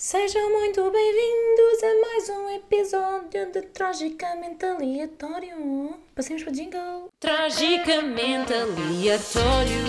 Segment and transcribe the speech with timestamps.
[0.00, 5.98] Sejam muito bem-vindos a mais um episódio de Tragicamente Aleatório.
[6.14, 7.08] Passemos para o jingle.
[7.18, 9.84] Tragicamente Aleatório.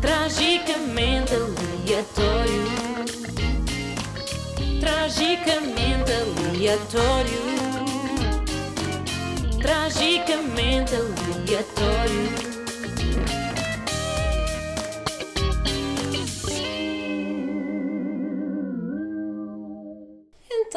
[0.00, 2.64] Tragicamente Aleatório.
[4.78, 6.12] Tragicamente
[6.52, 7.42] Aleatório.
[9.60, 12.47] Tragicamente Aleatório.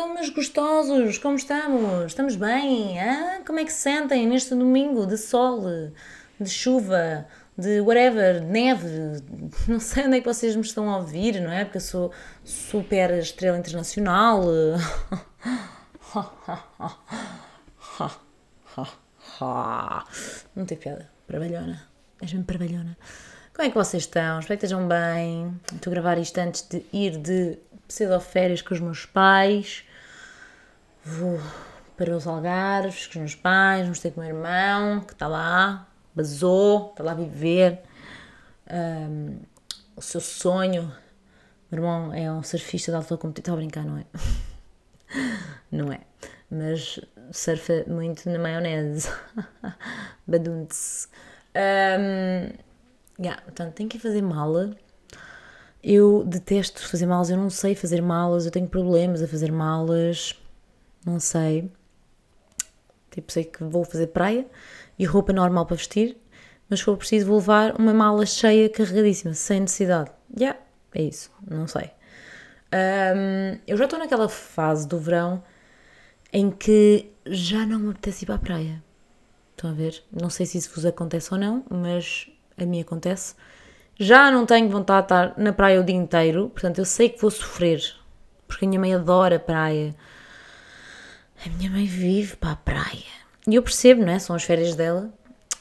[0.02, 2.08] Então, meus gostosos, como estamos?
[2.08, 2.96] Estamos bem?
[3.46, 5.62] Como é que se sentem neste domingo de sol,
[6.40, 9.22] de chuva, de whatever, neve?
[9.70, 11.66] Não sei onde é que vocês me estão a ouvir, não é?
[11.66, 12.12] Porque eu sou
[12.44, 14.42] super estrela internacional.
[20.56, 21.08] Não tem piada.
[21.28, 21.88] Trabalhona.
[22.20, 22.98] És mesmo trabalhona.
[23.54, 24.40] Como é que vocês estão?
[24.40, 25.54] Espero que estejam bem.
[25.76, 29.86] Estou a gravar isto antes de ir de pseudo-férias com os meus pais.
[31.03, 31.39] Vou
[31.97, 35.27] para os Algarves com os meus pais, vamos ter com o meu irmão, que está
[35.27, 37.80] lá, basou, está lá a viver.
[38.71, 39.39] Um,
[39.95, 40.91] o seu sonho.
[41.72, 43.59] Meu irmão é um surfista de alta competição.
[43.59, 44.05] Está a brincar, não é?
[45.72, 46.02] não é.
[46.49, 46.99] Mas
[47.31, 49.09] surfa muito na maionese.
[50.27, 51.09] Baduntes.
[51.55, 52.53] Um,
[53.19, 54.75] yeah, portanto, tenho que fazer mala
[55.83, 60.39] eu detesto fazer malas, eu não sei fazer malas, eu tenho problemas a fazer malas,
[61.05, 61.71] não sei.
[63.09, 64.45] Tipo, sei que vou fazer praia
[64.97, 66.17] e roupa normal para vestir,
[66.69, 70.11] mas se for preciso vou levar uma mala cheia, carregadíssima, sem necessidade.
[70.38, 70.59] Já, yeah,
[70.94, 71.91] é isso, não sei.
[72.73, 75.44] Um, eu já estou naquela fase do verão
[76.31, 78.83] em que já não me apetece ir para a praia.
[79.52, 80.02] Estão a ver?
[80.11, 83.35] Não sei se isso vos acontece ou não, mas a mim acontece
[84.03, 87.22] já não tenho vontade de estar na praia o dia inteiro, portanto eu sei que
[87.22, 87.79] vou sofrer,
[88.47, 89.95] porque a minha mãe adora praia.
[91.44, 93.22] A minha mãe vive para a praia.
[93.47, 94.20] E eu percebo, não é?
[94.20, 95.12] São as férias dela.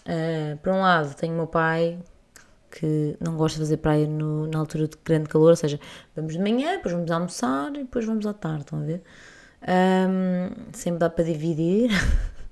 [0.04, 1.98] Uh, por um lado, tenho o meu pai
[2.70, 5.80] que não gosta de fazer praia no, na altura de grande calor, ou seja,
[6.14, 9.02] vamos de manhã, depois vamos almoçar e depois vamos à tarde, estão a ver?
[9.62, 11.90] Um, sempre dá para dividir.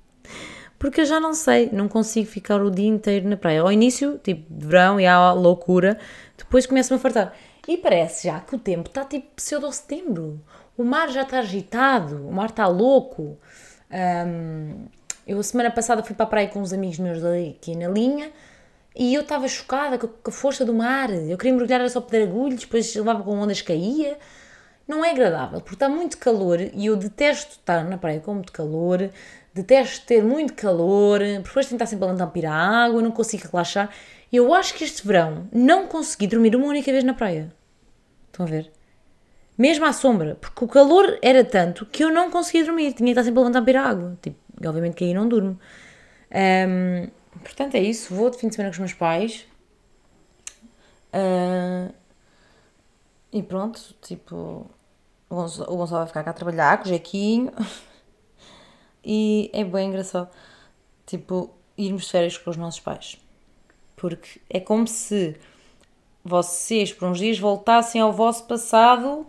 [0.79, 3.61] porque eu já não sei, não consigo ficar o dia inteiro na praia.
[3.61, 5.99] Ao início, tipo, de verão e há loucura,
[6.37, 7.35] depois começo-me a fartar.
[7.67, 10.41] E parece já que o tempo está tipo pseudo-setembro.
[10.79, 13.37] O mar já está agitado, o mar está louco.
[13.91, 14.87] Um,
[15.27, 18.31] eu, semana passada, fui para a praia com uns amigos meus aqui na linha
[18.97, 21.11] e eu estava chocada com a força do mar.
[21.11, 24.17] Eu queria mergulhar, era só pedregulhos, depois levava com ondas, caía.
[24.87, 28.53] Não é agradável, porque está muito calor e eu detesto estar na praia com muito
[28.53, 29.11] calor
[29.55, 33.91] detesto ter muito calor, depois tentar sempre a lampir a água, não consigo relaxar.
[34.33, 37.53] Eu acho que este verão não consegui dormir uma única vez na praia.
[38.31, 38.71] Estão a ver?
[39.59, 43.11] Mesmo à sombra, porque o calor era tanto que eu não conseguia dormir, tinha que
[43.11, 44.17] estar sempre a lampir a água.
[44.23, 45.59] Tipo, obviamente que aí não durmo.
[46.31, 47.09] Um,
[47.41, 48.15] portanto, é isso.
[48.15, 49.47] Vou de fim de semana com os meus pais.
[51.13, 51.93] Uh,
[53.33, 54.71] e pronto, tipo,
[55.29, 57.53] o Gonçalo, o Gonçalo vai ficar cá a trabalhar com o Jequinho.
[59.11, 60.29] E é bem engraçado,
[61.07, 63.17] tipo, irmos férias com os nossos pais.
[63.97, 65.37] Porque é como se
[66.23, 69.27] vocês, por uns dias, voltassem ao vosso passado,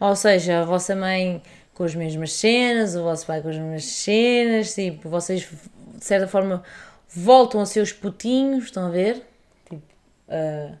[0.00, 1.42] ou seja, a vossa mãe
[1.74, 5.48] com as mesmas cenas, o vosso pai com as mesmas cenas, tipo, vocês,
[5.94, 6.62] de certa forma,
[7.08, 9.24] voltam a seus putinhos, estão a ver?
[9.68, 9.82] Tipo,
[10.28, 10.76] uh,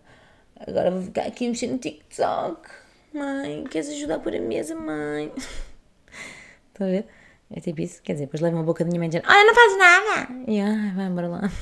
[0.66, 2.68] agora vou ficar aqui mexendo no TikTok.
[3.14, 5.32] Mãe, queres ajudar por a mesa, mãe?
[6.68, 7.06] Estão a ver?
[7.50, 9.54] É tipo isso, quer dizer, depois leva uma boca de minha mãe dizendo Olha, não
[9.54, 10.28] fazes nada!
[10.46, 11.52] E ah, vai embora lá.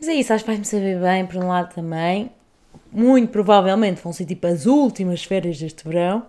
[0.00, 2.32] Mas é isso, acho que vai-me saber bem, por um lado também.
[2.98, 6.26] Muito provavelmente vão ser tipo as últimas férias deste verão.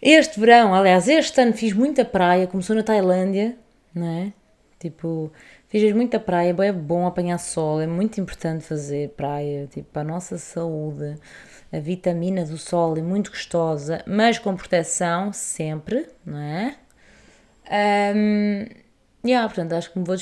[0.00, 3.58] Este verão, aliás, este ano fiz muita praia, começou na Tailândia,
[3.94, 4.32] não é?
[4.78, 5.30] Tipo,
[5.68, 10.04] fiz muita praia, é bom apanhar sol, é muito importante fazer praia, tipo, para a
[10.04, 11.16] nossa saúde.
[11.70, 16.74] A vitamina do sol é muito gostosa, mas com proteção sempre, não é?
[18.16, 18.64] Um,
[19.26, 20.16] yeah, portanto, acho que me vou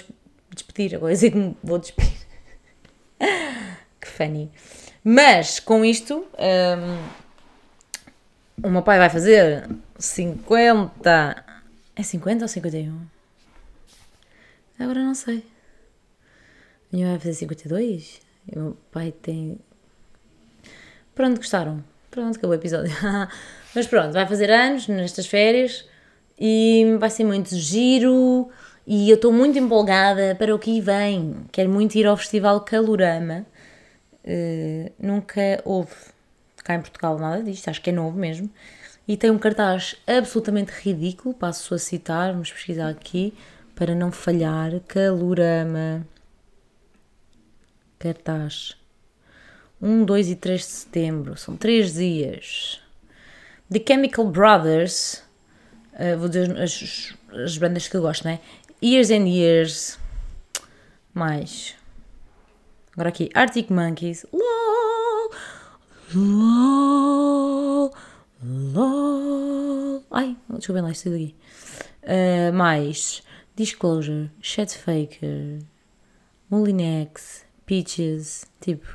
[0.51, 0.97] despedir.
[0.97, 2.27] Agora dizer que me vou despedir.
[4.01, 4.51] que funny.
[5.05, 6.99] Mas com isto, um,
[8.67, 9.69] o meu pai vai fazer
[9.99, 11.45] 50.
[11.95, 13.01] É 50 ou 51?
[14.79, 15.45] Agora não sei.
[16.91, 18.23] O meu vai fazer 52?
[18.51, 19.59] E o meu pai tem.
[21.15, 21.85] Pronto, gostaram.
[22.11, 22.91] Pronto, acabou o episódio.
[23.75, 25.85] Mas pronto, vai fazer anos nestas férias
[26.39, 28.49] e vai ser muito giro
[28.87, 31.37] e eu estou muito empolgada para o que vem.
[31.51, 33.45] Quero muito ir ao Festival Calorama.
[34.25, 35.93] Uh, nunca houve
[36.65, 38.51] cá em Portugal nada disto, acho que é novo mesmo.
[39.07, 43.35] E tem um cartaz absolutamente ridículo, passo a citar, vamos pesquisar aqui,
[43.75, 46.07] para não falhar, Calorama.
[47.99, 48.77] Cartaz.
[49.83, 52.81] 1, 2 e 3 de setembro, são 3 dias.
[53.71, 55.23] The Chemical Brothers,
[55.95, 58.41] uh, vou dizer as, as bandas que eu gosto, né?
[58.83, 59.99] Years and Years,
[61.13, 61.75] mais.
[62.95, 65.31] Agora aqui, Arctic Monkeys, LOL,
[66.15, 67.93] LOL,
[68.41, 70.05] LOL.
[70.13, 71.35] Ai, ver lá isto daqui.
[72.05, 73.25] Uh, mais
[73.57, 75.59] Disclosure, Chet Faker,
[76.49, 78.87] Molinex, Peaches, tipo,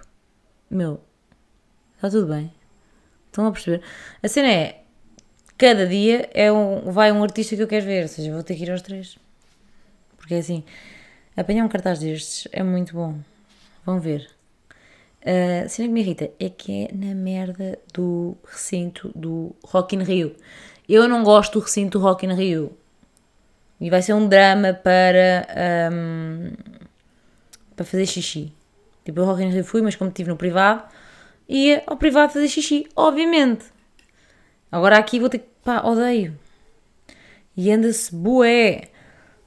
[0.72, 1.02] meu,
[1.98, 2.54] está tudo bem.
[3.28, 3.82] Estão a perceber?
[4.24, 4.84] A cena é,
[5.58, 8.56] cada dia é um, vai um artista que eu quero ver, ou seja, vou ter
[8.56, 9.18] que ir aos três.
[10.16, 10.64] Porque é assim,
[11.36, 13.20] apanhar um cartaz destes é muito bom.
[13.90, 14.30] Vão ver.
[15.26, 19.96] Uh, a cena que me irrita é que é na merda do recinto do Rock
[19.96, 20.36] in Rio.
[20.88, 22.78] Eu não gosto do recinto do Rock in Rio.
[23.82, 25.48] E vai ser um drama para,
[25.92, 26.52] um,
[27.76, 28.54] para fazer xixi.
[29.04, 30.84] Tipo, eu Rock in Rio fui, mas como estive no privado,
[31.48, 33.66] ia ao privado fazer xixi, obviamente.
[34.72, 35.48] Agora aqui vou ter que.
[35.64, 36.38] pá, odeio.
[37.58, 38.84] E anda-se bué.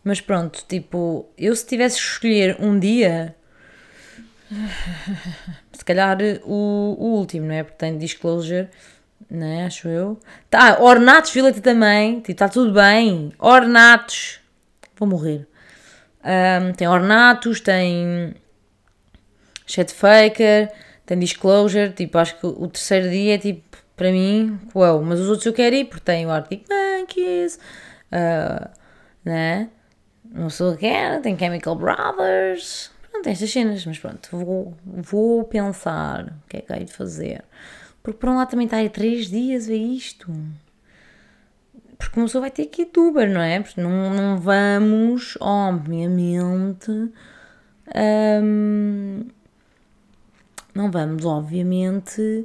[0.02, 3.36] Mas pronto, tipo, eu se tivesse escolher um dia.
[5.72, 7.62] Se calhar o, o último, não é?
[7.62, 8.69] Porque tem disclosure,
[9.31, 9.64] não é?
[9.64, 10.20] Acho eu.
[10.50, 12.16] Tá, ornatos, Violeta também.
[12.20, 13.32] Tipo, está tudo bem.
[13.38, 14.40] Ornatos.
[14.96, 15.46] Vou morrer.
[16.25, 18.34] Um, tem ornatos, tem.
[19.66, 20.70] Chet Faker,
[21.04, 21.93] tem disclosure.
[21.93, 25.02] Tipo, acho que o terceiro dia é tipo, para mim, uau.
[25.02, 27.58] Mas os outros eu quero ir porque tem o Arctic Monkeys,
[28.12, 28.69] uh,
[29.25, 29.69] né?
[30.25, 32.90] Não sei o que é, tem Chemical Brothers,
[33.22, 37.44] pronto, estas cenas, mas pronto, vou, vou pensar o que é que há de fazer.
[38.02, 40.34] Porque por um lado também está aí três dias a isto.
[41.96, 43.60] Porque uma pessoa vai ter que ir tuber, não é?
[43.60, 46.90] Porque não, não vamos, obviamente.
[47.94, 49.25] Um,
[50.75, 52.44] não vamos, obviamente,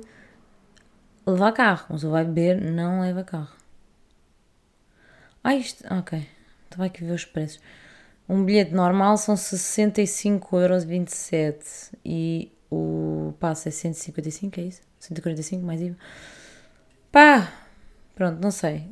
[1.26, 1.86] levar carro.
[1.90, 3.56] Uma pessoa vai beber, não leva carro.
[5.44, 5.84] Ah, isto.
[5.92, 6.28] Ok.
[6.66, 7.60] Estava aqui a ver os preços.
[8.30, 14.82] Um bilhete normal são 65,27€ e o passe é 155, é isso?
[15.00, 15.96] 145 mais IVA.
[17.12, 17.54] Pá!
[18.14, 18.86] Pronto, não sei.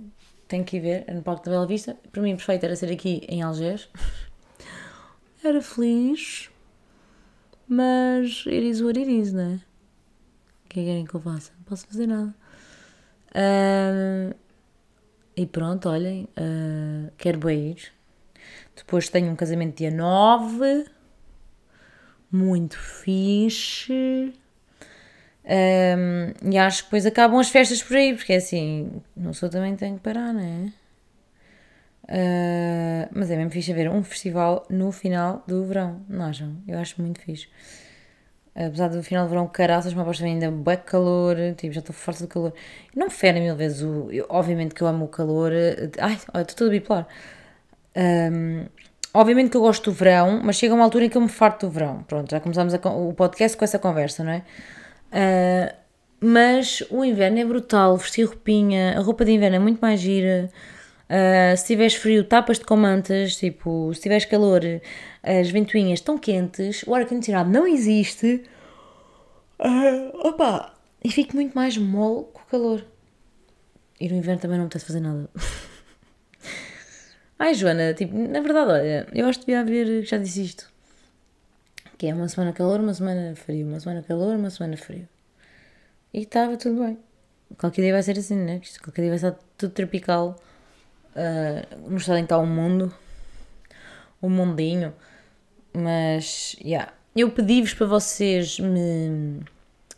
[0.47, 1.03] Tenho que ir ver.
[1.07, 1.97] É no Parque da Bela Vista.
[2.11, 3.89] Para mim, perfeito era ser aqui em Algés.
[5.43, 6.49] era feliz.
[7.67, 9.55] Mas it is what it is, não é?
[9.55, 9.59] O
[10.69, 11.51] que é que querem que eu faça?
[11.57, 12.33] Não posso fazer nada.
[15.35, 17.94] E pronto, olhem, uh, quero bem ir.
[18.75, 20.85] Depois tenho um casamento dia 9,
[22.31, 24.33] muito fixe.
[25.45, 29.49] Um, e acho que depois acabam as festas por aí, porque é assim, não sou
[29.49, 30.73] também tenho que parar, não é?
[32.07, 36.57] Uh, mas é mesmo fixe ver um festival no final do verão, não acham?
[36.67, 37.47] Eu acho muito fixe.
[38.55, 42.23] Apesar do final do verão, caraças, uma aposta ainda bué calor, tipo, já estou farta
[42.23, 42.53] de calor.
[42.95, 44.09] Não me ferem mil vezes o.
[44.11, 45.51] Eu, obviamente que eu amo o calor.
[45.99, 47.05] Ai, olha, estou toda bipolar.
[47.95, 48.65] Um,
[49.13, 51.65] obviamente que eu gosto do verão, mas chega uma altura em que eu me farto
[51.65, 52.03] do verão.
[52.03, 54.43] Pronto, já começámos a, o podcast com essa conversa, não é?
[55.11, 55.75] Uh,
[56.19, 60.51] mas o inverno é brutal, vestir roupinha, a roupa de inverno é muito mais gira.
[61.05, 64.61] Uh, se tiveres frio, tapas-te com mantas, tipo, se tiveres calor,
[65.21, 68.43] as ventoinhas estão quentes, o ar-condicionado não existe.
[69.59, 70.73] Uh, opa!
[71.03, 72.83] E fico muito mais mole com o calor.
[73.99, 75.29] E no inverno também não me apetece fazer nada.
[77.37, 80.71] Ai, Joana, tipo, na verdade, olha, eu acho que devia haver, já disse isto.
[81.97, 85.07] Que é uma semana calor, uma semana frio, uma semana calor, uma semana frio.
[86.13, 86.97] E estava tudo bem.
[87.57, 88.61] Qualquer dia vai ser assim, né?
[88.81, 90.35] Qualquer dia vai estar tudo tropical.
[91.15, 92.93] Uh, no estado em que está o mundo.
[94.21, 94.93] O mundinho.
[95.73, 96.67] Mas, já.
[96.67, 96.93] Yeah.
[97.15, 99.39] Eu pedi-vos para vocês me.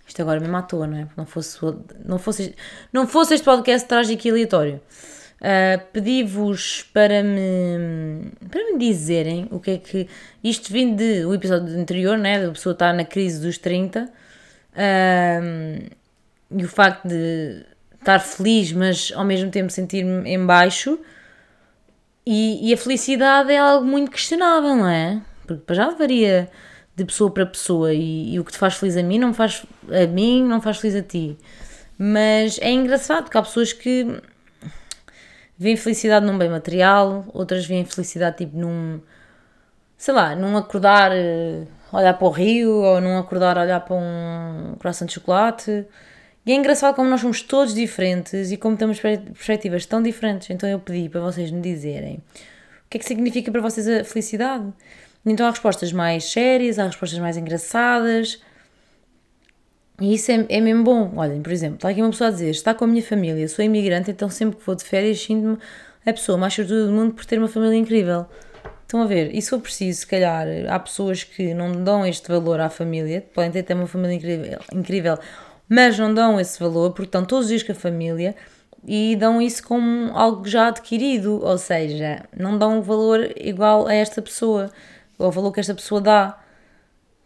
[0.08, 1.08] Isto agora me matou, não é?
[1.18, 1.58] Não fosse,
[2.06, 2.56] não fosse,
[2.94, 4.80] não fosse este podcast trágico e aleatório.
[5.38, 10.08] Uh, Pedi-vos para me, para me dizerem o que é que.
[10.44, 12.44] Isto vindo do episódio anterior, né?
[12.44, 15.96] Da pessoa estar na crise dos 30 uh,
[16.52, 17.64] e o facto de
[18.00, 21.00] estar feliz, mas ao mesmo tempo sentir-me em baixo.
[22.26, 25.22] E, e, a felicidade é algo muito questionável, não é?
[25.46, 26.50] Porque já varia
[26.96, 29.66] de pessoa para pessoa e, e, o que te faz feliz a mim não faz
[29.90, 31.38] a mim não faz feliz a ti.
[31.98, 34.20] Mas é engraçado porque há pessoas que
[35.58, 39.02] veem felicidade num bem material, outras veem felicidade tipo num
[39.98, 41.12] sei lá, num acordar
[41.92, 45.86] olhar para o rio ou num acordar olhar para um coração de chocolate.
[46.46, 50.50] E é engraçado como nós somos todos diferentes e como temos perspectivas tão diferentes.
[50.50, 54.04] Então eu pedi para vocês me dizerem o que é que significa para vocês a
[54.04, 54.72] felicidade.
[55.26, 58.42] Então há respostas mais sérias, há respostas mais engraçadas.
[60.00, 61.14] E isso é, é mesmo bom.
[61.16, 63.66] Olhem, por exemplo, está aqui uma pessoa a dizer: está com a minha família, sou
[63.66, 65.58] imigrante, então sempre que vou de férias sinto-me
[66.06, 68.26] a pessoa mais sortuda do mundo por ter uma família incrível.
[68.84, 69.36] Estão a ver?
[69.36, 73.22] E se for preciso, se calhar, há pessoas que não dão este valor à família,
[73.34, 75.18] podem ter até uma família incrível, incrível,
[75.68, 78.34] mas não dão esse valor porque estão todos os dias com a família
[78.86, 84.22] e dão isso como algo já adquirido, ou seja, não dão valor igual a esta
[84.22, 84.72] pessoa,
[85.18, 86.40] ou ao valor que esta pessoa dá.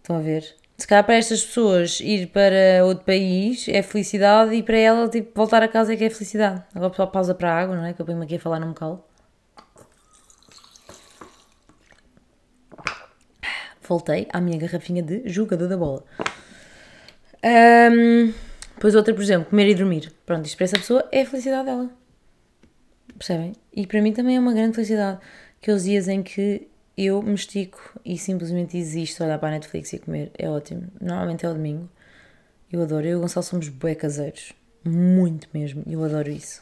[0.01, 0.60] Estão a ver?
[0.81, 5.29] Se calhar para estas pessoas ir para outro país é felicidade e para ela tipo,
[5.35, 6.63] voltar a casa é que é felicidade.
[6.73, 7.93] Agora pessoal pausa para a água, não é?
[7.93, 9.05] Que eu ponho-me aqui a falar num calo.
[13.87, 16.03] voltei à minha garrafinha de jogador da bola.
[17.45, 18.33] Um,
[18.73, 20.11] depois outra, por exemplo, comer e dormir.
[20.25, 21.91] Pronto, isto para essa pessoa é a felicidade dela.
[23.19, 23.53] Percebem?
[23.71, 25.19] E para mim também é uma grande felicidade.
[25.61, 26.70] Aqueles dias em que
[27.05, 30.31] eu me estico e simplesmente existo, olhar para a Netflix e comer.
[30.37, 30.87] É ótimo.
[30.99, 31.89] Normalmente é o domingo.
[32.71, 33.05] Eu adoro.
[33.05, 34.53] Eu e o Gonçalo somos bué caseiros.
[34.83, 35.83] Muito mesmo.
[35.87, 36.61] Eu adoro isso.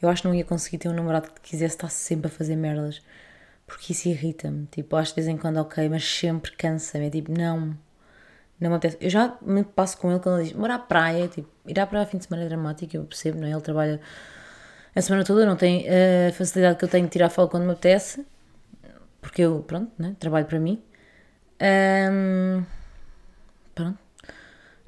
[0.00, 2.56] Eu acho que não ia conseguir ter um namorado que quisesse estar sempre a fazer
[2.56, 3.00] merdas
[3.66, 4.66] porque isso irrita-me.
[4.66, 7.06] Tipo, acho de vez em quando ok, mas sempre cansa-me.
[7.06, 7.76] É tipo, não,
[8.60, 8.98] não me apetece.
[9.00, 11.86] Eu já me passo com ele quando ele diz, morar à praia, tipo, ir à
[11.86, 13.50] praia a fim de semana é dramático, eu percebo, não é?
[13.52, 14.00] Ele trabalha
[14.94, 17.72] a semana toda, não tem a facilidade que eu tenho de tirar folga quando me
[17.72, 18.24] apetece,
[19.22, 20.14] porque eu, pronto, né?
[20.18, 20.82] trabalho para mim.
[21.62, 22.62] Um,
[23.74, 23.98] pronto.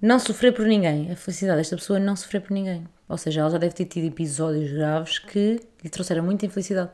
[0.02, 1.10] Não sofrer por ninguém.
[1.10, 2.86] A felicidade desta pessoa é não sofrer por ninguém.
[3.08, 6.90] Ou seja, ela já deve ter tido episódios graves que lhe trouxeram muita infelicidade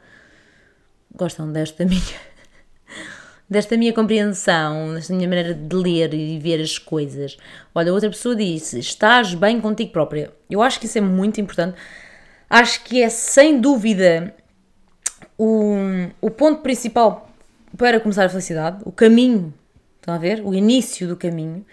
[1.14, 2.30] gostam desta minha
[3.48, 7.36] desta minha compreensão, desta minha maneira de ler e ver as coisas.
[7.74, 10.32] Olha, outra pessoa disse: estás bem contigo própria.
[10.48, 11.76] Eu acho que isso é muito importante.
[12.48, 14.34] Acho que é sem dúvida
[15.38, 15.76] o,
[16.20, 17.29] o ponto principal
[17.76, 19.54] para começar a felicidade, o caminho,
[19.96, 20.42] estão a ver?
[20.44, 21.64] O início do caminho.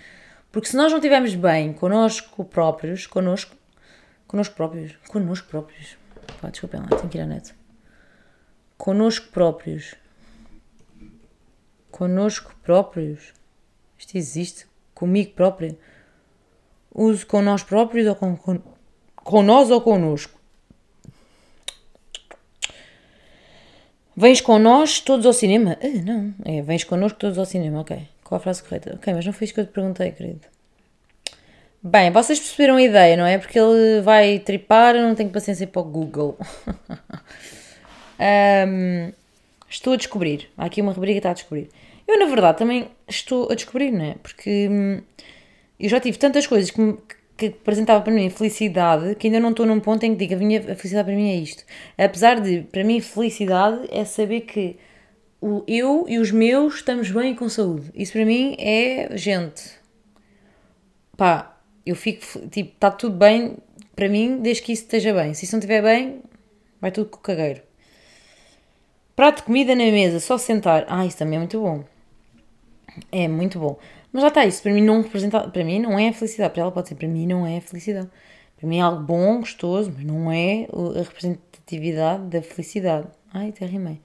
[0.51, 3.55] Porque se nós não estivermos bem connosco próprios, connosco,
[4.27, 5.97] connosco próprios, connosco próprios,
[6.41, 7.53] pá, desculpem lá, tenho que ir à net
[8.77, 9.95] connosco próprios.
[11.91, 13.33] Connosco próprios.
[13.97, 14.67] Isto existe.
[14.93, 15.77] Comigo própria.
[16.93, 18.61] Uso com nós próprios ou com, com,
[19.15, 20.36] com nós ou connosco.
[24.19, 25.77] Vens com nós todos ao cinema?
[25.79, 28.01] Ah, não, é vens connosco todos ao cinema, ok.
[28.23, 28.95] Qual a frase correta?
[28.95, 30.41] Ok, mas não foi isso que eu te perguntei, querido.
[31.83, 33.37] Bem, vocês perceberam a ideia, não é?
[33.37, 36.35] Porque ele vai tripar, eu não tenho paciência para o Google.
[38.19, 39.13] Um,
[39.69, 40.49] estou a descobrir.
[40.57, 41.69] Há aqui uma rubrica que está a descobrir.
[42.07, 44.15] Eu, na verdade, também estou a descobrir, não é?
[44.23, 45.01] Porque hum,
[45.79, 46.97] eu já tive tantas coisas que, me,
[47.37, 50.37] que apresentava para mim felicidade que ainda não estou num ponto em que digo a,
[50.43, 51.63] minha, felicidade para mim é isto.
[51.97, 54.77] Apesar de, para mim, felicidade é saber que
[55.39, 57.91] o, eu e os meus estamos bem com saúde.
[57.93, 59.77] Isso para mim é gente.
[61.15, 63.57] Pá, eu fico, tipo, está tudo bem
[63.95, 65.33] para mim desde que isso esteja bem.
[65.33, 66.21] Se isso não estiver bem,
[66.81, 67.61] vai tudo com o cagueiro.
[69.15, 70.85] Prato de comida na mesa, só sentar.
[70.87, 71.83] Ah, isso também é muito bom.
[73.11, 73.79] É muito bom.
[74.11, 76.53] Mas já está, isso para mim não representa, para mim não é a felicidade.
[76.53, 78.09] Para ela pode ser, para mim não é a felicidade.
[78.57, 83.07] Para mim é algo bom, gostoso, mas não é a representatividade da felicidade.
[83.33, 83.99] Ai, até rimei.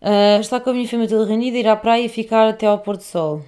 [0.00, 2.96] Uh, com a minha família toda reunida, ir à praia e ficar até ao pôr
[2.96, 3.44] do sol.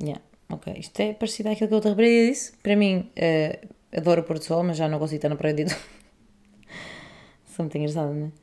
[0.00, 0.74] Yeah, ok.
[0.76, 2.52] Isto é parecido àquilo que a outra rapariga disse.
[2.62, 5.54] Para mim, uh, adoro o pôr do sol, mas já não consigo estar na praia
[5.54, 5.66] de
[7.46, 8.42] Sou muito engraçada, não é?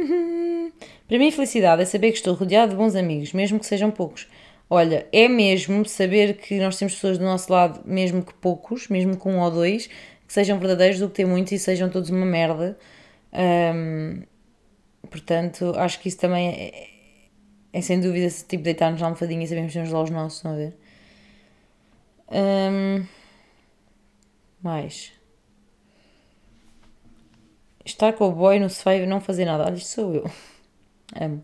[1.08, 4.28] Para mim, felicidade é saber que estou rodeado de bons amigos, mesmo que sejam poucos.
[4.72, 9.16] Olha, é mesmo saber que nós temos pessoas do nosso lado, mesmo que poucos, mesmo
[9.16, 12.24] com um ou dois, que sejam verdadeiros do que ter muitos e sejam todos uma
[12.24, 12.78] merda.
[13.34, 14.22] Um,
[15.10, 16.88] portanto, acho que isso também é,
[17.72, 20.38] é sem dúvida esse tipo deitar-nos na almofadinha e sabemos que temos lá os nossos,
[20.38, 20.76] estão a ver?
[22.30, 23.04] Um,
[24.62, 25.12] mais.
[27.84, 29.64] Estar com o boy no sofá e não fazer nada.
[29.64, 30.30] Olha, isto sou eu.
[31.20, 31.42] Amo.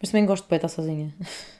[0.00, 1.12] Mas também gosto de estar sozinha.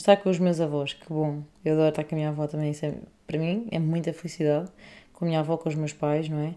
[0.00, 1.42] estar com os meus avós, que bom.
[1.64, 2.70] Eu adoro estar com a minha avó também.
[2.70, 2.94] Isso é,
[3.26, 4.70] para mim é muita felicidade.
[5.12, 6.54] Com a minha avó, com os meus pais, não é?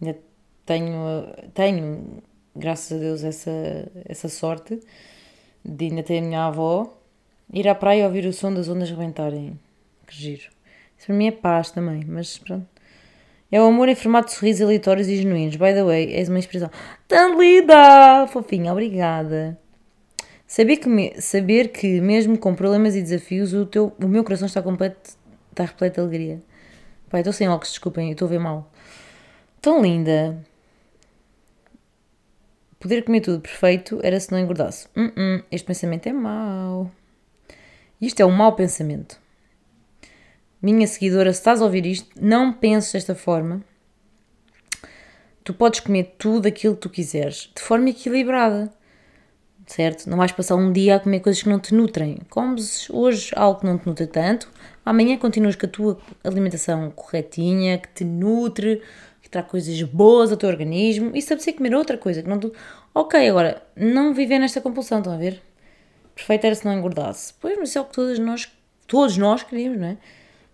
[0.00, 0.18] Ainda
[0.66, 2.22] tenho, tenho
[2.54, 3.50] graças a Deus, essa,
[4.04, 4.80] essa sorte
[5.64, 6.96] de ainda ter a minha avó.
[7.52, 9.58] Ir à praia e ouvir o som das ondas rebentarem.
[10.06, 10.50] Que giro.
[10.96, 12.66] Isso para mim é paz também, mas pronto.
[13.52, 15.56] É o amor em formato de sorrisos aleatórios e genuínos.
[15.56, 16.70] By the way, és uma expressão
[17.08, 18.26] tão linda!
[18.28, 19.58] Fofinha, obrigada.
[20.50, 24.46] Saber que, me, saber que mesmo com problemas e desafios, o, teu, o meu coração
[24.46, 25.16] está completo,
[25.48, 26.42] está repleto de alegria.
[27.08, 28.68] Pai, estou sem óculos, desculpem, estou a ver mal.
[29.62, 30.44] Tão linda.
[32.80, 34.88] Poder comer tudo perfeito era se não engordasse.
[34.96, 36.90] Hum, hum, este pensamento é mau.
[38.00, 39.20] Isto é um mau pensamento.
[40.60, 43.62] Minha seguidora, se estás a ouvir isto, não penses desta forma.
[45.44, 48.79] Tu podes comer tudo aquilo que tu quiseres, de forma equilibrada
[49.70, 50.10] certo?
[50.10, 52.18] Não vais passar um dia a comer coisas que não te nutrem.
[52.28, 54.50] Comes hoje algo que não te nutre tanto,
[54.84, 58.82] amanhã continuas com a tua alimentação corretinha, que te nutre,
[59.22, 62.38] que traz coisas boas ao teu organismo e sabe ser comer outra coisa que não
[62.38, 62.52] tu.
[62.92, 65.40] Ok, agora, não viver nesta compulsão, estão a ver?
[66.16, 67.32] Perfeito era se não engordasse.
[67.40, 68.50] Pois, mas isso é o que todos nós,
[68.88, 69.96] todos nós queríamos, não é?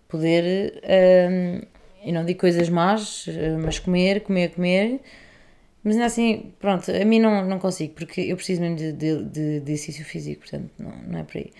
[0.07, 0.81] Poder,
[1.31, 1.61] hum,
[2.03, 3.27] e não digo coisas más,
[3.63, 5.01] mas comer, comer, comer
[5.83, 9.59] mas assim, pronto, a mim não, não consigo, porque eu preciso mesmo de, de, de,
[9.61, 11.51] de exercício físico, portanto, não, não é por aí.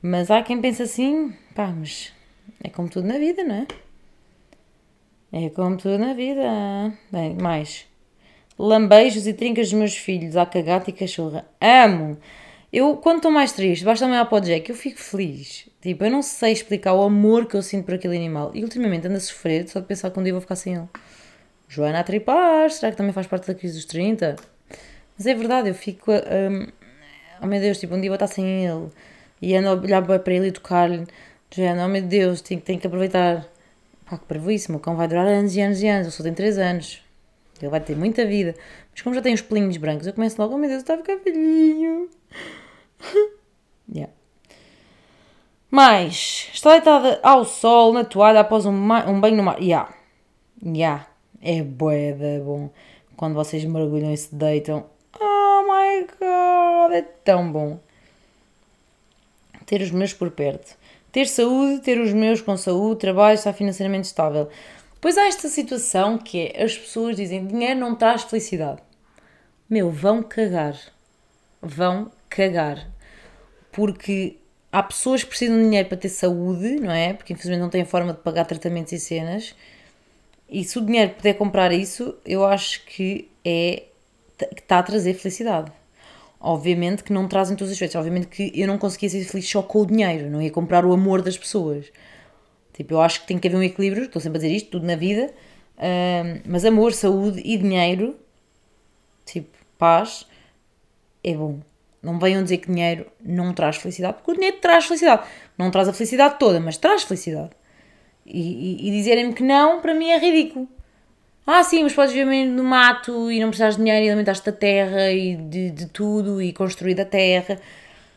[0.00, 2.12] Mas há quem pense assim, pá, mas
[2.62, 3.66] é como tudo na vida, não é?
[5.32, 6.42] É como tudo na vida.
[7.10, 7.86] Bem, mais.
[8.58, 11.44] Lambejos e trincas dos meus filhos, à cagata e cachorra.
[11.60, 12.16] Amo!
[12.72, 15.68] Eu, quando estou mais triste, basta olhar para o Jack, eu fico feliz.
[15.80, 18.50] Tipo, eu não sei explicar o amor que eu sinto por aquele animal.
[18.54, 20.88] E ultimamente ando a sofrer só de pensar que um dia vou ficar sem ele.
[21.68, 24.36] Joana a tripar, será que também faz parte da crise dos 30?
[25.16, 26.12] Mas é verdade, eu fico.
[26.12, 26.66] Um,
[27.42, 28.88] oh meu Deus, tipo, um dia vou estar sem ele
[29.40, 31.06] e ando a olhar para ele e tocar-lhe.
[31.50, 33.46] Joana, oh meu Deus, tenho, tenho que aproveitar.
[34.08, 36.34] Pá, que isso, o cão vai durar anos e anos e anos, eu só tenho
[36.34, 37.02] 3 anos.
[37.60, 38.54] Ele vai ter muita vida.
[38.92, 40.98] Mas como já tem os pelinhos brancos, eu começo logo, oh meu Deus, está a
[40.98, 42.08] ficar velhinho.
[43.92, 44.12] yeah.
[45.70, 49.60] Mas, está deitada ao sol, na toalha, após um, um banho no mar.
[49.60, 49.92] Yeah.
[50.64, 51.06] Yeah.
[51.42, 52.70] É boeda bom.
[53.16, 54.86] Quando vocês mergulham e se deitam.
[55.20, 57.78] Oh my god, é tão bom.
[59.64, 60.76] Ter os meus por perto.
[61.10, 64.48] Ter saúde, ter os meus com saúde, trabalho, estar financeiramente estável.
[65.00, 68.82] Pois há esta situação que é, as pessoas dizem dinheiro não traz felicidade.
[69.68, 70.78] Meu, vão cagar.
[71.60, 72.88] Vão cagar.
[73.72, 74.36] Porque
[74.70, 77.12] há pessoas que precisam de dinheiro para ter saúde, não é?
[77.14, 79.54] Porque infelizmente não têm forma de pagar tratamentos e cenas
[80.48, 83.84] e se o dinheiro puder comprar isso, eu acho que é
[84.38, 85.72] que está a trazer felicidade.
[86.38, 87.96] Obviamente que não trazem todos os aspectos.
[87.96, 90.92] Obviamente que eu não conseguia ser feliz só com o dinheiro, não ia comprar o
[90.92, 91.86] amor das pessoas.
[92.72, 94.86] Tipo, eu acho que tem que haver um equilíbrio, estou sempre a dizer isto, tudo
[94.86, 95.32] na vida,
[96.46, 98.16] mas amor, saúde e dinheiro,
[99.24, 100.26] tipo, paz,
[101.24, 101.60] é bom.
[102.02, 105.26] Não venham dizer que dinheiro não traz felicidade, porque o dinheiro traz felicidade.
[105.56, 107.50] Não traz a felicidade toda, mas traz felicidade.
[108.26, 110.68] E, e, e dizerem-me que não, para mim é ridículo.
[111.46, 114.52] Ah, sim, mas podes viver no mato e não precisares de dinheiro e alimentaste a
[114.52, 117.60] terra e de, de tudo e construir a terra.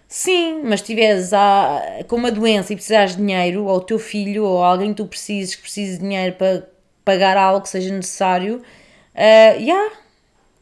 [0.07, 1.29] Sim, mas estiveres
[2.07, 5.05] com uma doença e precisares de dinheiro, ou o teu filho, ou alguém que tu
[5.05, 6.67] precises, que precise de dinheiro para
[7.05, 9.93] pagar algo que seja necessário, uh, yeah,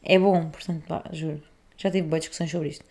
[0.04, 0.50] é bom.
[0.50, 1.42] Portanto, pá, juro,
[1.78, 2.86] já tive boas discussões sobre isto.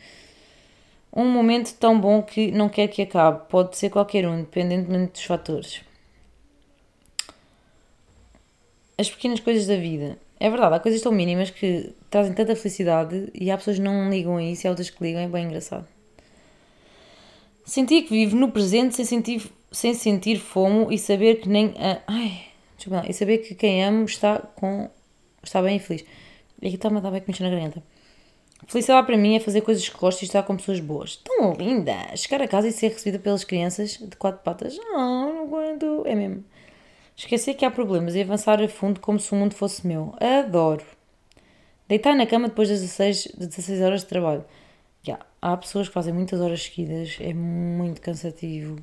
[1.13, 3.49] Um momento tão bom que não quer que acabe.
[3.51, 5.86] Pode ser qualquer um, independentemente dos fatores
[8.99, 10.19] as pequenas coisas da vida.
[10.39, 14.11] É verdade, há coisas tão mínimas que trazem tanta felicidade e há pessoas que não
[14.11, 15.87] ligam a isso e há outras que ligam, é bem engraçado.
[17.65, 21.75] Sentir que vivo no presente sem sentir, sem sentir fomo e saber que nem.
[21.79, 22.43] A, ai,
[22.77, 24.89] desculpa, e saber que quem amo está, com,
[25.43, 26.05] está bem e feliz.
[26.63, 27.83] E aqui está-me a dar bem com na garganta.
[28.67, 31.17] Felicidade para mim é fazer coisas que gosto e estar com pessoas boas.
[31.17, 32.17] Tão linda!
[32.17, 34.79] Chegar a casa e ser recebida pelas crianças de quatro patas.
[34.95, 36.03] Ah, não aguento.
[36.07, 36.45] É mesmo.
[37.17, 40.15] Esquecer que há problemas e avançar a fundo como se o mundo fosse meu.
[40.21, 40.85] Adoro.
[41.89, 44.45] Deitar na cama depois das 16, 16 horas de trabalho.
[45.07, 48.77] Yeah, há pessoas que fazem muitas horas seguidas, é muito cansativo.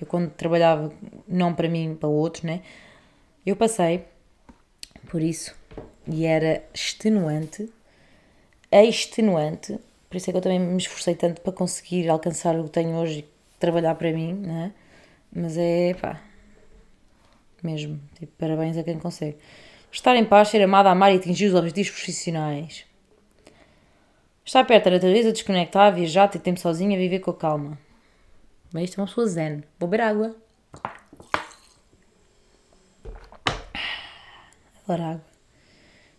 [0.00, 0.92] Eu quando trabalhava,
[1.28, 2.62] não para mim, para outros, né?
[3.44, 4.04] Eu passei
[5.08, 5.54] por isso
[6.10, 7.70] e era extenuante,
[8.72, 9.78] extenuante.
[10.08, 12.96] Por isso é que eu também me esforcei tanto para conseguir alcançar o que tenho
[12.96, 13.28] hoje e
[13.60, 14.72] trabalhar para mim, né?
[15.32, 16.20] Mas é pá,
[17.66, 18.00] mesmo.
[18.18, 19.36] Tipo, parabéns a quem consegue.
[19.90, 22.84] Estar em paz, ser amada, amar e atingir os objetivos profissionais.
[24.44, 27.78] Estar perto da natureza, desconectar, viajar, ter tempo sozinha, viver com a calma.
[28.72, 29.64] Bem, isto é uma pessoa zen.
[29.78, 30.36] Vou beber água.
[34.84, 35.24] Adoro água.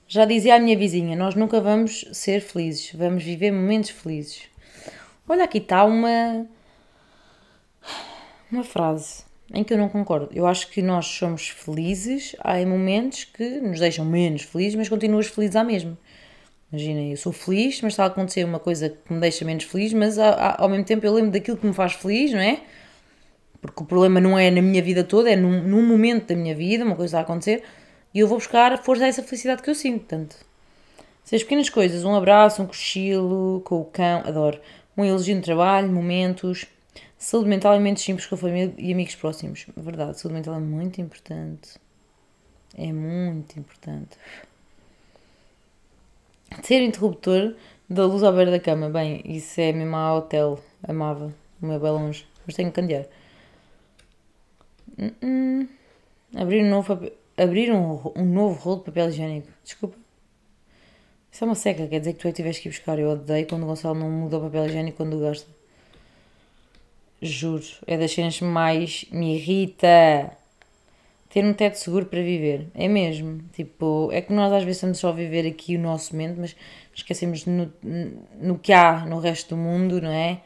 [0.09, 4.43] Já dizia a minha vizinha, nós nunca vamos ser felizes, vamos viver momentos felizes.
[5.27, 6.47] Olha, aqui está uma.
[8.49, 10.29] Uma frase em que eu não concordo.
[10.33, 15.27] Eu acho que nós somos felizes, há momentos que nos deixam menos felizes, mas continuas
[15.27, 15.97] feliz à mesma.
[16.71, 19.93] Imaginem, eu sou feliz, mas está a acontecer uma coisa que me deixa menos feliz,
[19.93, 22.59] mas ao mesmo tempo eu lembro daquilo que me faz feliz, não é?
[23.61, 26.53] Porque o problema não é na minha vida toda, é num, num momento da minha
[26.53, 27.63] vida, uma coisa a acontecer,
[28.13, 29.99] e eu vou buscar a força dessa felicidade que eu sinto.
[29.99, 30.35] Portanto,
[31.23, 34.59] se as pequenas coisas, um abraço, um cochilo com o cão, adoro,
[34.97, 36.65] um elogio no trabalho, momentos,
[37.17, 39.65] saúde mental e momentos simples com a família e amigos próximos.
[39.75, 41.79] Verdade, saúde mental é muito importante.
[42.77, 44.17] É muito importante.
[46.61, 47.55] Ter interruptor
[47.89, 48.89] da luz à beira da cama.
[48.89, 50.59] Bem, isso é mesmo a hotel.
[50.83, 51.33] Amava.
[51.61, 52.27] O meu bem longe.
[52.45, 53.05] Mas tenho que candear.
[54.97, 55.67] Uh -uh.
[56.35, 59.47] Abrir um novo, abrir um, um novo rolo de papel higiênico.
[59.63, 59.97] Desculpa.
[61.31, 62.99] Isso é uma seca, quer dizer que tu é que tiveste que ir buscar.
[62.99, 65.47] Eu odeio quando o Gonçalo não muda o papel higiênico quando o gasta.
[67.21, 67.63] Juro.
[67.85, 70.31] É das cenas mais me irrita
[71.29, 72.67] ter um teto seguro para viver.
[72.73, 73.43] É mesmo.
[73.53, 76.55] Tipo, é que nós às vezes estamos só a viver aqui o nosso momento, mas
[76.93, 77.71] esquecemos no,
[78.39, 80.41] no que há no resto do mundo, não é?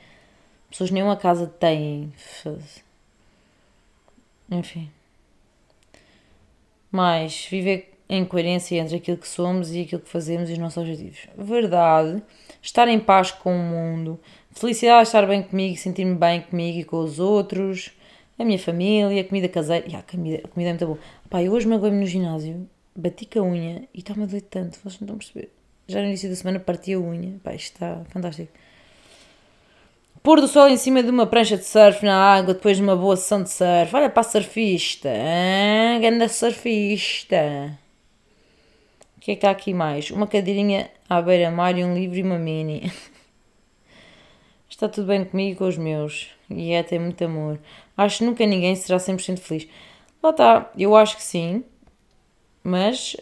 [0.69, 2.11] Pessoas nenhuma casa têm.
[4.49, 4.89] Enfim.
[6.91, 10.77] Mas viver em coerência entre aquilo que somos e aquilo que fazemos e os nossos
[10.77, 11.27] objetivos.
[11.37, 12.21] Verdade.
[12.61, 14.19] Estar em paz com o mundo.
[14.53, 17.91] Felicidade estar bem comigo, sentir-me bem comigo e com os outros
[18.37, 19.85] a minha família, a comida caseira.
[19.85, 20.99] Yeah, a, comida, a comida é muito boa.
[21.29, 24.77] Pá, eu hoje magoei-me no ginásio, bati com a unha e está-me a doer tanto,
[24.83, 25.49] vocês não estão a perceber.
[25.87, 28.51] Já no início da semana parti a unha, pá, isto está fantástico.
[30.23, 32.95] Pôr do sol em cima de uma prancha de surf na água, depois de uma
[32.95, 33.95] boa sessão de surf.
[33.95, 35.99] Olha para a surfista, hein?
[35.99, 37.77] grande surfista.
[39.17, 40.11] O que é que está aqui mais?
[40.11, 42.91] Uma cadeirinha à beira-mar e um livro e uma mini.
[44.71, 46.29] Está tudo bem comigo e com os meus.
[46.49, 47.59] E é ter muito amor.
[47.95, 49.67] Acho que nunca ninguém será 100% feliz.
[50.23, 51.63] Lá está, eu acho que sim,
[52.63, 53.15] mas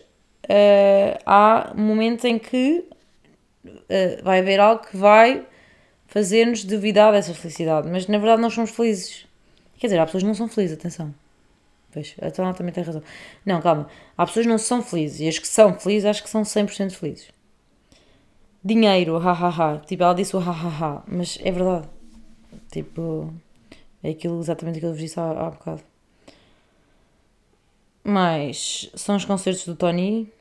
[0.46, 2.86] uh, há momentos em que
[3.66, 5.46] uh, vai haver algo que vai
[6.08, 9.26] fazer-nos duvidar dessa felicidade, mas na verdade nós somos felizes.
[9.80, 11.14] Quer dizer, há pessoas que não são felizes, atenção.
[11.92, 13.02] Pois, então ela também tem razão.
[13.44, 13.90] Não, calma.
[14.16, 16.92] Há pessoas que não são felizes e as que são felizes acho que são 100%
[16.92, 17.38] felizes.
[18.63, 19.82] Dinheiro, hahaha.
[19.86, 21.88] Tipo, ela disse o hahaha, mas é verdade.
[22.72, 23.34] Tipo,
[24.04, 25.82] é aquilo, exatamente aquilo que eu vos disse há, há bocado.
[28.04, 30.32] Mas são os concertos do Tony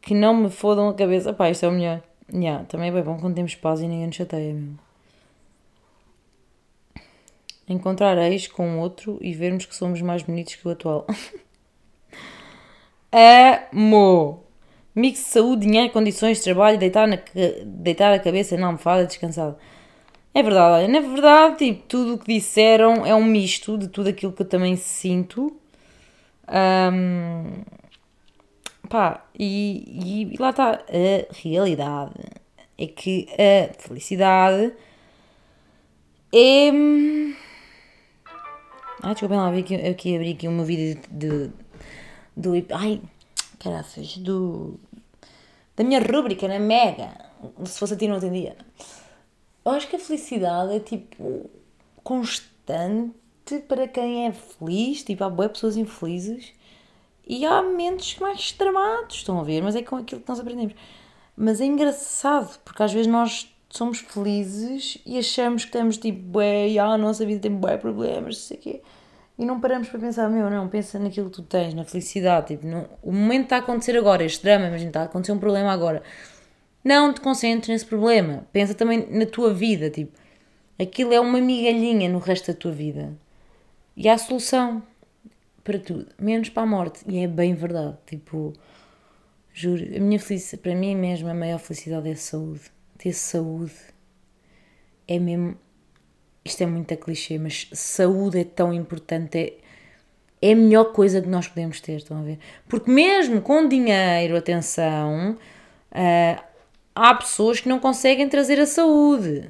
[0.00, 1.32] que não me fodam a cabeça.
[1.32, 2.02] Pá, isto é o melhor.
[2.32, 4.78] Yeah, também é bem bom quando temos paz e ninguém nos chateia mesmo.
[7.68, 11.06] Encontrar ex com outro e vermos que somos mais bonitos que o atual.
[13.72, 14.51] Amo!
[14.94, 17.18] Mix de saúde, dinheiro, condições de trabalho, deitar, na,
[17.64, 19.56] deitar a cabeça na almofada descansado.
[20.34, 24.08] É verdade, olha, na verdade, tipo, tudo o que disseram é um misto de tudo
[24.08, 25.56] aquilo que eu também sinto.
[26.48, 27.62] Um,
[28.88, 32.14] pá, e, e lá está, a realidade
[32.78, 34.72] é que a felicidade
[36.34, 36.70] é.
[39.02, 41.50] Ai, desculpem lá, aqui, aqui abri aqui o meu vídeo de.
[42.36, 42.52] do.
[42.72, 43.02] Ai,
[43.62, 44.78] caraças, do.
[45.76, 47.12] da minha rúbrica na Mega.
[47.64, 48.56] Se fosse a ti, não atendia.
[49.64, 51.48] Eu acho que a felicidade é tipo
[52.02, 53.12] constante
[53.68, 56.52] para quem é feliz, tipo, há boas pessoas infelizes
[57.26, 59.62] e há momentos mais extremados, estão a ver?
[59.62, 60.74] Mas é com aquilo que nós aprendemos.
[61.36, 66.76] Mas é engraçado, porque às vezes nós somos felizes e achamos que temos tipo, bué,
[66.78, 68.82] ah, a nossa vida tem bué problemas, não sei o quê.
[69.38, 72.48] E não paramos para pensar, meu, não, pensa naquilo que tu tens, na felicidade.
[72.48, 72.66] Tipo,
[73.02, 76.02] o momento está a acontecer agora, este drama, imagina, está a acontecer um problema agora.
[76.84, 78.46] Não te concentres nesse problema.
[78.52, 79.88] Pensa também na tua vida.
[79.88, 80.12] Tipo,
[80.80, 83.16] aquilo é uma migalhinha no resto da tua vida.
[83.96, 84.82] E há solução
[85.62, 87.04] para tudo, menos para a morte.
[87.06, 87.96] E é bem verdade.
[88.06, 88.52] Tipo,
[89.52, 92.62] juro, a minha felicidade, para mim mesmo, a maior felicidade é a saúde.
[92.98, 93.74] Ter saúde
[95.06, 95.56] é mesmo.
[96.44, 99.38] Isto é muito a clichê, mas saúde é tão importante.
[99.38, 99.54] É,
[100.48, 102.38] é a melhor coisa que nós podemos ter, estão a ver?
[102.68, 105.38] Porque mesmo com dinheiro, atenção,
[105.92, 106.42] uh,
[106.94, 109.48] há pessoas que não conseguem trazer a saúde.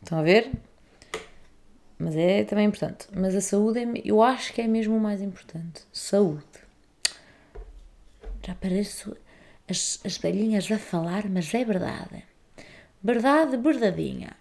[0.00, 0.52] Estão a ver?
[1.98, 3.08] Mas é também importante.
[3.12, 5.82] Mas a saúde, é, eu acho que é mesmo o mais importante.
[5.92, 6.44] Saúde.
[8.46, 9.16] Já pareço
[9.68, 12.24] as, as velhinhas a falar, mas é verdade.
[13.02, 14.36] Verdade, verdadinha.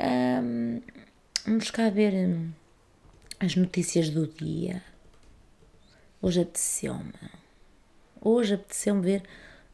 [0.00, 0.80] Um,
[1.46, 2.50] vamos cá ver hum,
[3.40, 4.82] as notícias do dia.
[6.20, 7.12] Hoje apeteceu-me.
[8.20, 9.22] Hoje apeteceu-me ver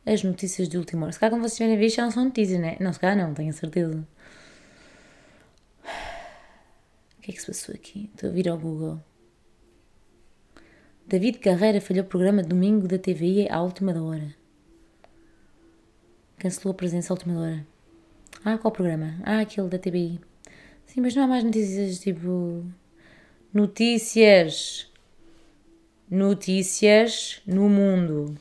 [0.05, 1.13] as notícias de última hora.
[1.13, 2.77] Se calhar, como vocês tiverem visto, já não são notícias, né?
[2.81, 4.07] Não, se calhar não, tenho a certeza.
[7.19, 8.11] O que é que se passou aqui?
[8.15, 9.01] Estou a vir ao Google.
[11.07, 14.35] David Carreira falhou o programa domingo da TVI à última hora.
[16.39, 17.67] Cancelou a presença à última hora.
[18.45, 19.17] Ah, qual programa?
[19.23, 20.19] Ah, aquele da TVI.
[20.87, 22.65] Sim, mas não há mais notícias tipo.
[23.53, 24.91] Notícias.
[26.11, 28.37] Notícias no mundo.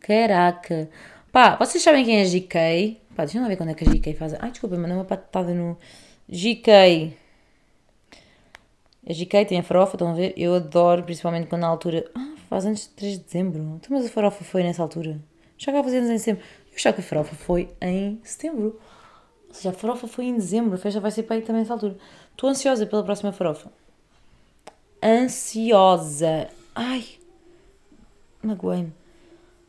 [0.00, 0.90] Caraca.
[1.30, 3.00] Pá, vocês sabem quem é GK?
[3.14, 4.34] Pá, deixa eu ver quando é que a GK faz.
[4.34, 5.78] Ai, desculpa, mandei uma patada no.
[6.28, 7.16] GK.
[9.08, 10.34] A GK tem a farofa, estão a ver?
[10.36, 12.10] Eu adoro, principalmente quando na altura.
[12.14, 13.62] Ah, faz antes de 3 de dezembro.
[13.76, 15.20] Então, mas a farofa foi nessa altura.
[15.56, 16.42] Já cá fazemos em dezembro.
[16.80, 18.80] Achava que a farofa foi em setembro.
[19.48, 20.74] Ou seja, a farofa foi em dezembro.
[20.74, 21.98] A festa vai ser para aí também nessa altura.
[22.30, 23.70] Estou ansiosa pela próxima farofa.
[25.02, 26.48] Ansiosa.
[26.74, 27.04] Ai.
[28.42, 28.94] Magoei-me.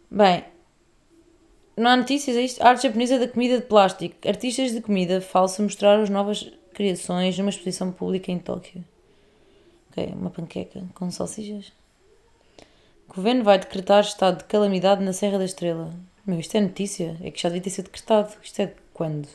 [0.10, 0.46] Bem.
[1.76, 2.64] Não há notícias, é isto?
[2.64, 4.16] Arte japonesa da comida de plástico.
[4.26, 8.86] Artistas de comida falsa mostraram as novas criações numa exposição pública em Tóquio.
[9.90, 11.74] Ok, uma panqueca com salsichas.
[13.10, 15.92] O governo vai decretar estado de calamidade na Serra da Estrela.
[16.26, 17.18] Meu, isto é notícia.
[17.24, 18.34] É que já devia ter sido decretado.
[18.44, 19.28] Isto é de quando?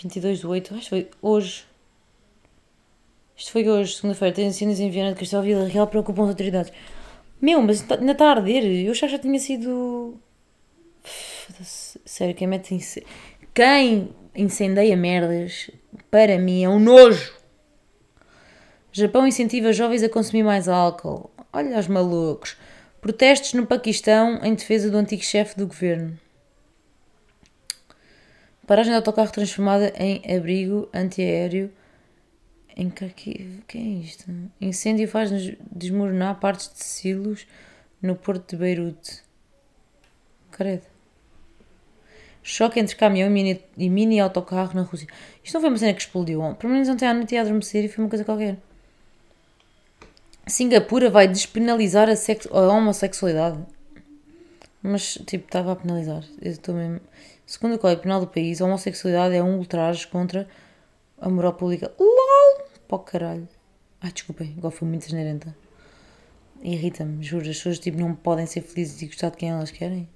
[0.00, 0.74] 22 de 8.
[0.74, 1.64] Acho que foi hoje.
[3.36, 4.40] Isto foi hoje, segunda-feira.
[4.42, 6.72] Incêndios em Viana de Castelo Vila Real preocupam as autoridades.
[7.40, 8.64] Meu, mas ainda está a arder.
[8.64, 10.14] Eu que já tinha sido.
[11.62, 13.04] Sério, quem mete.
[13.54, 15.70] Quem incendeia merdas,
[16.10, 17.34] para mim, é um nojo.
[18.92, 21.30] Japão incentiva jovens a consumir mais álcool.
[21.52, 22.56] Olha os malucos.
[23.00, 26.18] Protestos no Paquistão em defesa do antigo chefe do governo.
[28.66, 31.72] Paragem de autocarro transformada em abrigo antiaéreo
[32.76, 33.62] em Kharkiv.
[33.66, 34.26] que é isto?
[34.60, 35.30] Incêndio faz
[35.72, 37.46] desmoronar partes de silos
[38.02, 39.22] no porto de Beirute.
[40.50, 40.84] Credo.
[42.42, 45.08] Choque entre caminhão e mini, e mini autocarro na Rússia.
[45.42, 46.54] Isto não foi uma cena que explodiu.
[46.56, 48.58] Pelo menos ontem à noite ia adormecer e foi uma coisa qualquer.
[50.50, 52.14] Singapura vai despenalizar a,
[52.58, 53.64] a homossexualidade.
[54.82, 56.24] Mas, tipo, estava a penalizar.
[56.40, 57.00] Eu estou mesmo...
[57.46, 60.48] Segundo o Código Penal do país, a homossexualidade é um ultraje contra
[61.20, 61.92] a moral pública.
[61.98, 62.64] LOL!
[62.86, 63.48] Pó caralho.
[64.00, 65.54] Ai, desculpem, igual foi muito desnerenta.
[66.62, 67.42] Irrita-me, juro.
[67.42, 70.08] As pessoas, tipo, não podem ser felizes e gostar de quem elas querem.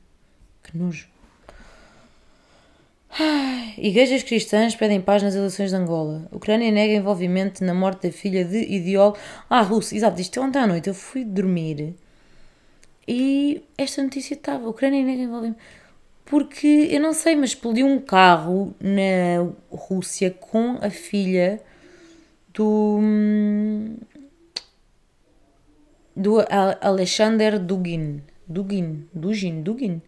[0.63, 1.09] Que nojo.
[3.79, 6.29] Igrejas cristãs pedem paz nas eleições de Angola.
[6.33, 9.19] Ucrânia nega envolvimento na morte da filha de ideólogo.
[9.49, 11.95] Ah, russo, exato, isto ontem à noite eu fui dormir
[13.07, 14.69] e esta notícia estava.
[14.69, 15.61] Ucrânia nega envolvimento.
[16.25, 21.61] Porque eu não sei, mas explodiu um carro na Rússia com a filha
[22.53, 22.99] do.
[26.17, 26.37] do
[26.81, 28.23] Alexander Dugin.
[28.49, 29.07] Dugin.
[29.13, 29.63] Dugin.
[29.63, 30.03] Dugin.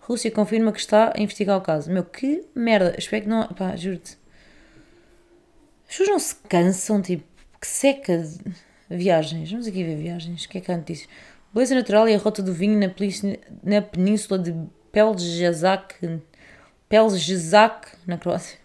[0.00, 1.90] Rússia confirma que está a investigar o caso.
[1.90, 2.94] Meu, que merda.
[2.98, 3.46] Espero que não.
[3.48, 4.18] Pá, juro-te.
[5.88, 7.24] As pessoas não se cansam, tipo,
[7.60, 8.38] que seca de
[8.88, 9.50] viagens.
[9.50, 10.44] Vamos aqui ver viagens.
[10.44, 11.08] O que é que há notícias?
[11.52, 12.86] Beleza natural e a rota do vinho na,
[13.64, 14.54] na península de
[14.92, 16.20] Peljezak,
[16.88, 18.58] Peljezak, na Croácia.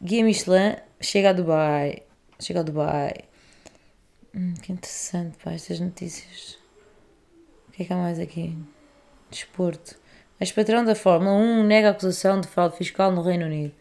[0.00, 2.02] Guia Michelin chega a Dubai.
[2.38, 3.14] Chega a Dubai.
[4.34, 6.58] Hum, que interessante, pá, estas notícias.
[7.68, 8.54] O que é que há mais aqui?
[9.30, 9.96] Desporto.
[10.40, 13.72] Ex-patrão da Fórmula 1 nega acusação de fraude fiscal no Reino Unido.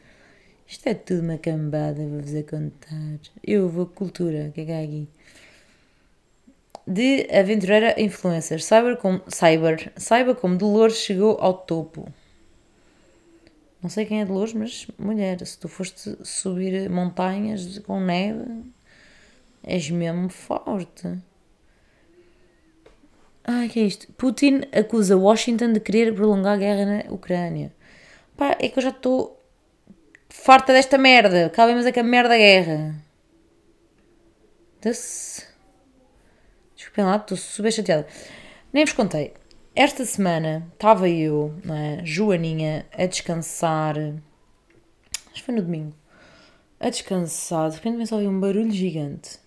[0.68, 3.20] Isto é tudo uma cambada, vou-vos a contar.
[3.44, 5.08] Eu vou cultura, que é aqui?
[6.88, 8.62] De aventureira influencer.
[8.62, 12.12] Cyber como, cyber, saiba como Dolores chegou ao topo.
[13.82, 18.64] Não sei quem é Dolores, mas mulher, se tu foste subir montanhas com neve,
[19.62, 21.16] és mesmo forte.
[23.58, 24.12] Ai, que é isto?
[24.14, 27.74] Putin acusa Washington de querer prolongar a guerra na Ucrânia.
[28.36, 29.42] Pá, é que eu já estou
[30.28, 31.46] farta desta merda.
[31.46, 32.96] Acabemos aqui a merda da guerra.
[36.76, 38.06] Desculpem lá, estou super chateada.
[38.74, 39.34] Nem vos contei.
[39.74, 43.96] Esta semana estava eu, é, Joaninha, a descansar.
[43.98, 45.96] Acho que foi no domingo.
[46.78, 47.70] A descansar.
[47.70, 49.45] De repente me só um barulho gigante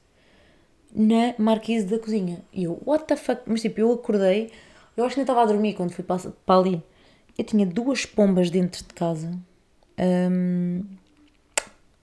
[0.94, 2.42] na marquise da cozinha.
[2.52, 3.42] E eu, what the fuck?
[3.46, 4.50] Mas tipo, eu acordei,
[4.96, 6.82] eu acho que ainda estava a dormir quando fui para, para ali.
[7.36, 9.30] Eu tinha duas pombas dentro de casa.
[9.98, 10.82] Um,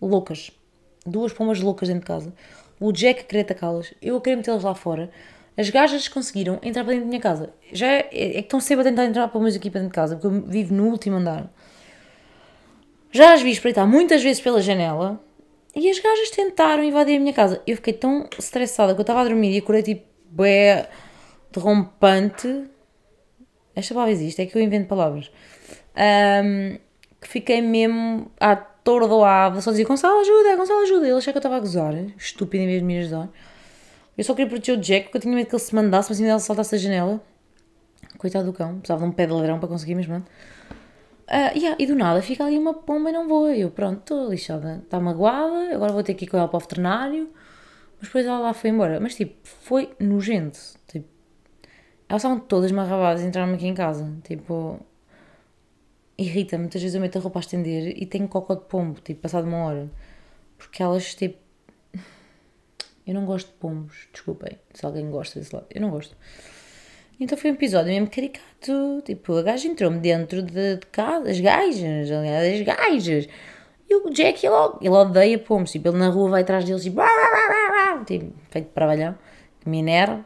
[0.02, 0.52] loucas.
[1.06, 2.34] Duas pombas loucas dentro de casa.
[2.80, 3.94] O Jack queria atacá-las.
[4.02, 5.10] Eu a querer metê-las lá fora.
[5.58, 7.54] As gajas conseguiram entrar para dentro da minha casa.
[7.72, 9.96] Já é, é que estão sempre a tentar entrar para meus aqui para dentro de
[9.96, 11.52] casa, porque eu vivo no último andar.
[13.12, 15.22] Já as vi espreitar muitas vezes pela janela
[15.76, 17.62] e as gajas tentaram invadir a minha casa.
[17.68, 20.88] Eu fiquei tão estressada que eu estava a dormir e acordei tipo bué
[21.52, 22.66] derrompante.
[23.76, 25.30] Esta palavra existe, é que eu invento palavras.
[25.96, 26.78] Um,
[27.20, 31.08] que fiquei mesmo à tordoada, só dizia Gonçalo ajuda, Gonçalo ajuda.
[31.08, 33.30] Ele achava que eu estava a gozar, estúpido em vez de me ajudar.
[34.18, 36.20] Eu só queria proteger o Jack porque eu tinha medo que ele se mandasse, mas
[36.20, 37.22] ainda ele saltasse a janela.
[38.18, 40.08] Coitado do cão, precisava de um pé de ladrão para conseguir, mas.
[41.28, 43.50] Uh, yeah, e do nada fica ali uma pomba e não vou.
[43.50, 46.60] Eu, pronto, estou lixada, está magoada, agora vou ter que ir com ela para o
[46.60, 47.30] veterinário.
[48.00, 49.00] Mas depois ela lá foi embora.
[49.00, 50.60] Mas tipo, foi nojento.
[50.88, 51.08] Tipo,
[52.08, 54.16] elas estavam todas marrabadas e entraram aqui em casa.
[54.24, 54.80] Tipo,
[56.18, 56.64] irrita-me.
[56.64, 59.48] Muitas vezes eu meto a roupa a estender e tenho cocó de pombo, tipo, passado
[59.48, 59.90] uma hora.
[60.58, 61.38] Porque elas, tipo.
[63.08, 65.68] Eu não gosto de pombos, desculpem se alguém gosta desse lado.
[65.70, 66.18] Eu não gosto.
[67.20, 69.02] Então foi um episódio mesmo caricato.
[69.06, 73.30] Tipo, a gaja entrou-me dentro de, de casa, as gajas, aliás, as gajas.
[73.90, 75.72] E o Jack, ele, ele odeia pombos.
[75.72, 76.84] Tipo, ele na rua vai atrás deles.
[76.84, 77.02] Tipo,
[78.06, 79.18] tipo feito para valhão,
[79.62, 80.26] que me enerva.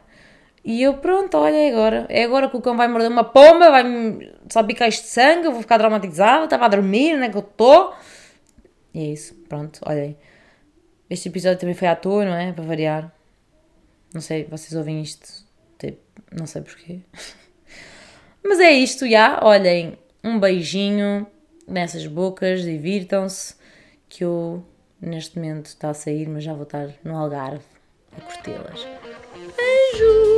[0.64, 2.06] E eu, pronto, olha, é agora.
[2.08, 5.62] É agora que o cão vai morder uma pomba, vai-me salpicar de sangue, eu vou
[5.62, 7.94] ficar traumatizada, estava a dormir, não é que eu estou.
[8.92, 10.16] E é isso, pronto, olhem.
[11.08, 12.52] Este episódio também foi à toa, não é?
[12.52, 13.12] Para variar.
[14.12, 15.44] Não sei, vocês ouvem isto,
[16.30, 17.00] não sei porquê.
[18.44, 19.40] Mas é isto, já.
[19.42, 21.26] Olhem, um beijinho
[21.66, 23.54] nessas bocas, divirtam-se,
[24.08, 24.64] que eu
[25.00, 27.64] neste momento está a sair, mas já vou estar no Algarve
[28.16, 28.86] a curtê-las.
[29.56, 30.29] Beijo!